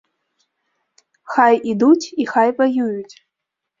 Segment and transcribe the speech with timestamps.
[1.35, 3.15] Хай ідуць і хай ваююць.